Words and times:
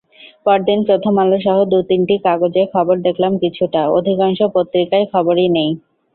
পরদিন 0.45 0.79
প্রথম 0.87 1.13
আলোসহ 1.19 1.57
দু-তিনটি 1.71 2.15
কাগজে 2.25 2.63
খবর 2.73 2.95
দেখলাম 3.07 3.33
কিছুটা—অধিকাংশ 3.43 4.39
পত্রিকায় 4.55 5.05
খবরই 5.13 5.47
নেই। 5.51 5.69